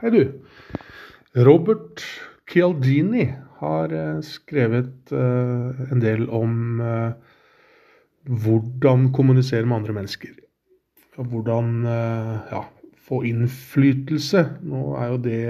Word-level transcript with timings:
Hei, 0.00 0.08
du. 0.08 0.22
Robert 1.44 2.00
Cialdini 2.48 3.26
har 3.58 3.92
eh, 3.92 4.22
skrevet 4.24 5.10
eh, 5.12 5.82
en 5.92 6.00
del 6.00 6.22
om 6.32 6.80
eh, 6.80 7.10
hvordan 8.24 9.10
kommunisere 9.12 9.68
med 9.68 9.82
andre 9.82 9.98
mennesker. 9.98 10.38
Og 11.20 11.28
hvordan 11.28 11.84
ja, 11.84 12.62
få 12.96 13.20
innflytelse. 13.28 14.46
Nå 14.64 14.86
er 14.96 15.10
jo 15.10 15.20
det 15.20 15.42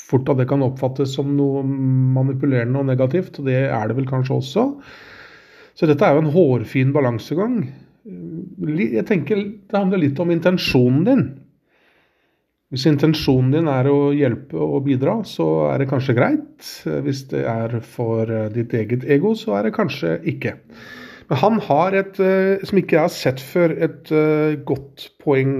fort 0.00 0.32
at 0.32 0.40
det 0.40 0.48
kan 0.48 0.64
oppfattes 0.64 1.12
som 1.18 1.34
noe 1.36 1.60
manipulerende 1.66 2.80
og 2.80 2.88
negativt, 2.88 3.36
og 3.36 3.50
det 3.50 3.66
er 3.66 3.90
det 3.90 3.98
vel 3.98 4.08
kanskje 4.08 4.38
også. 4.38 4.66
Så 5.76 5.90
dette 5.90 6.08
er 6.08 6.16
jo 6.16 6.24
en 6.24 6.32
hårfin 6.32 6.96
balansegang. 6.96 7.58
Jeg 8.08 9.04
tenker 9.10 9.44
Det 9.44 9.76
handler 9.76 10.06
litt 10.06 10.24
om 10.24 10.32
intensjonen 10.32 11.04
din. 11.10 11.26
Hvis 12.72 12.86
intensjonen 12.88 13.50
din 13.52 13.66
er 13.68 13.84
å 13.90 14.14
hjelpe 14.16 14.56
og 14.56 14.86
bidra, 14.86 15.18
så 15.28 15.44
er 15.68 15.82
det 15.82 15.90
kanskje 15.90 16.14
greit. 16.16 16.68
Hvis 17.04 17.26
det 17.28 17.42
er 17.44 17.74
for 17.84 18.30
eh, 18.32 18.48
ditt 18.54 18.72
eget 18.72 19.04
ego, 19.04 19.34
så 19.36 19.58
er 19.58 19.68
det 19.68 19.74
kanskje 19.76 20.14
ikke. 20.32 20.54
Men 21.28 21.40
han 21.42 21.60
har 21.66 21.98
et, 22.00 22.16
eh, 22.16 22.64
som 22.64 22.80
ikke 22.80 22.96
jeg 22.96 23.04
har 23.04 23.12
sett 23.12 23.44
før, 23.44 23.76
et 23.76 24.08
eh, 24.16 24.56
godt 24.64 25.10
poeng. 25.20 25.52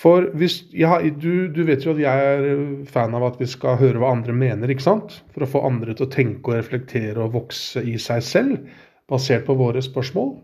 For 0.00 0.30
hvis 0.40 0.62
ja, 0.72 0.96
du, 1.12 1.52
du, 1.52 1.60
vet 1.68 1.84
jo 1.84 1.92
at 1.92 2.00
jeg 2.06 2.32
er 2.32 2.50
fan 2.88 3.12
av 3.20 3.28
at 3.28 3.36
vi 3.42 3.52
skal 3.52 3.76
høre 3.82 4.00
hva 4.00 4.16
andre 4.16 4.32
mener, 4.32 4.72
ikke 4.72 4.88
sant? 4.88 5.20
For 5.36 5.44
å 5.44 5.52
få 5.58 5.66
andre 5.68 5.92
til 5.92 6.08
å 6.08 6.14
tenke 6.14 6.54
og 6.54 6.62
reflektere 6.62 7.20
og 7.20 7.36
vokse 7.36 7.84
i 7.84 8.00
seg 8.00 8.24
selv, 8.24 8.70
basert 9.12 9.44
på 9.44 9.60
våre 9.60 9.84
spørsmål. 9.84 10.38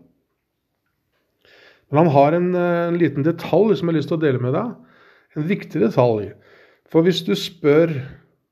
Men 1.89 2.03
han 2.03 2.13
har 2.13 2.37
en, 2.37 2.51
en 2.53 3.01
liten 3.01 3.25
detalj 3.25 3.79
som 3.79 3.89
jeg 3.89 3.95
har 3.95 4.03
lyst 4.03 4.13
til 4.13 4.21
å 4.21 4.27
dele 4.27 4.45
med 4.45 4.53
deg 4.53 4.83
en 5.37 5.47
viktig 5.49 5.81
detalj. 5.81 6.31
For 6.87 7.05
hvis 7.05 7.23
du 7.27 7.33
spør 7.37 7.91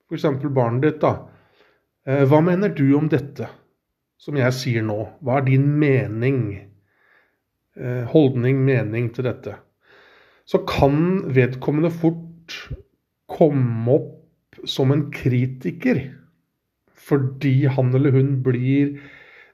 f.eks. 0.10 0.26
barnet 0.54 0.84
ditt, 0.86 1.02
da 1.02 1.28
eh, 2.06 2.26
Hva 2.30 2.42
mener 2.46 2.74
du 2.76 2.88
om 2.98 3.10
dette 3.12 3.50
som 4.22 4.38
jeg 4.40 4.56
sier 4.56 4.86
nå? 4.86 5.00
Hva 5.24 5.40
er 5.40 5.48
din 5.50 5.68
mening? 5.82 6.42
Eh, 7.76 8.04
holdning, 8.12 8.62
mening 8.68 9.10
til 9.16 9.28
dette? 9.28 9.58
Så 10.46 10.62
kan 10.70 11.26
vedkommende 11.34 11.90
fort 11.94 12.54
komme 13.32 13.96
opp 13.96 14.60
som 14.70 14.94
en 14.94 15.08
kritiker. 15.14 16.04
Fordi 17.06 17.66
han 17.70 17.94
eller 17.98 18.14
hun 18.14 18.40
blir 18.46 18.96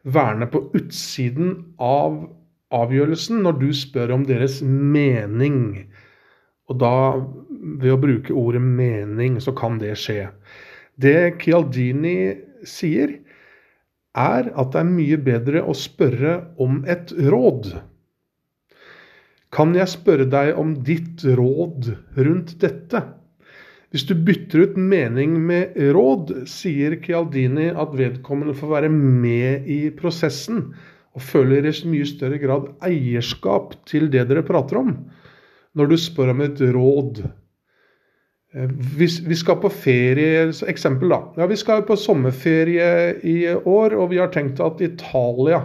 værende 0.03 0.47
på 0.51 0.65
utsiden 0.77 1.55
av 1.79 2.23
avgjørelsen 2.71 3.41
når 3.45 3.59
du 3.59 3.67
spør 3.75 4.13
om 4.15 4.25
deres 4.27 4.61
mening. 4.63 5.87
Og 6.71 6.79
da, 6.79 6.95
ved 7.81 7.91
å 7.91 7.99
bruke 7.99 8.35
ordet 8.37 8.63
mening, 8.63 9.39
så 9.43 9.51
kan 9.55 9.79
det 9.81 9.97
skje. 9.99 10.29
Det 10.95 11.35
Chialdini 11.41 12.31
sier, 12.67 13.17
er 14.11 14.49
at 14.59 14.73
det 14.73 14.81
er 14.81 14.91
mye 14.91 15.17
bedre 15.23 15.63
å 15.63 15.75
spørre 15.75 16.35
om 16.63 16.81
et 16.89 17.13
råd. 17.31 17.71
Kan 19.51 19.73
jeg 19.75 19.91
spørre 19.91 20.27
deg 20.31 20.55
om 20.59 20.77
ditt 20.87 21.23
råd 21.27 21.91
rundt 22.19 22.55
dette? 22.63 23.03
Hvis 23.91 24.05
du 24.07 24.13
bytter 24.15 24.69
ut 24.69 24.77
mening 24.79 25.33
med 25.47 25.75
råd, 25.95 26.31
sier 26.47 26.95
Chialdini 27.03 27.67
at 27.75 27.95
vedkommende 27.99 28.55
får 28.55 28.75
være 28.77 28.91
med 28.91 29.67
i 29.67 29.81
prosessen 29.95 30.69
og 31.11 31.25
føler 31.27 31.67
i 31.67 31.73
mye 31.91 32.07
større 32.07 32.39
grad 32.39 32.69
eierskap 32.87 33.75
til 33.89 34.07
det 34.11 34.29
dere 34.29 34.45
prater 34.47 34.79
om 34.79 34.95
når 35.77 35.91
du 35.91 35.97
spør 35.99 36.33
om 36.33 36.43
et 36.45 36.59
råd. 36.75 37.21
Eh, 38.53 38.73
vi, 38.97 39.07
vi 39.27 39.37
skal 39.39 39.59
på 39.63 39.71
ferie, 39.71 40.49
eksempel 40.67 41.13
da. 41.13 41.21
Ja, 41.39 41.47
Vi 41.47 41.59
skal 41.59 41.85
på 41.87 41.95
sommerferie 41.99 43.15
i 43.23 43.37
år, 43.55 43.95
og 43.95 44.11
vi 44.11 44.19
har 44.19 44.31
tenkt 44.33 44.59
at 44.63 44.83
Italia 44.83 45.63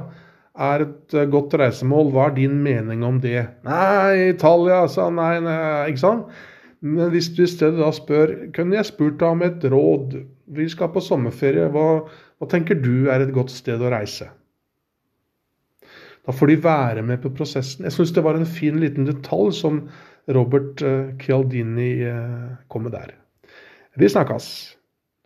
er 0.56 0.86
et 0.86 1.14
eh, 1.14 1.28
godt 1.32 1.56
reisemål. 1.58 2.12
Hva 2.14 2.28
er 2.30 2.36
din 2.38 2.60
mening 2.64 3.04
om 3.04 3.18
det? 3.20 3.42
Nei, 3.66 4.30
Italia, 4.30 4.84
sa 4.88 5.10
nei, 5.10 5.34
nei, 5.44 5.58
ikke 5.90 6.04
sant? 6.04 6.30
Men 6.86 7.10
hvis 7.10 7.32
du 7.34 7.42
i 7.42 7.48
stedet 7.48 7.80
da 7.80 7.88
spør 7.94 8.34
Kunne 8.54 8.76
jeg 8.76 8.84
spurt 8.84 9.16
deg 9.18 9.30
om 9.32 9.40
et 9.42 9.64
råd? 9.72 10.18
Vi 10.54 10.66
skal 10.70 10.92
på 10.92 11.02
sommerferie. 11.02 11.70
Hva, 11.72 12.04
hva 12.38 12.48
tenker 12.52 12.78
du 12.78 13.08
er 13.10 13.24
et 13.24 13.32
godt 13.34 13.50
sted 13.50 13.82
å 13.82 13.90
reise? 13.90 14.28
Da 16.26 16.34
får 16.34 16.50
de 16.50 16.56
være 16.64 17.02
med 17.06 17.22
på 17.22 17.30
prosessen. 17.38 17.86
Jeg 17.86 17.94
syns 17.94 18.12
det 18.16 18.24
var 18.26 18.38
en 18.38 18.48
fin 18.48 18.80
liten 18.82 19.06
detalj 19.06 19.52
som 19.54 19.84
Robert 20.34 20.82
Chialdini 21.22 21.92
eh, 22.02 22.56
kom 22.68 22.88
med 22.88 22.96
der. 22.96 23.14
Vi 23.96 24.10
snakkes. 24.10 24.75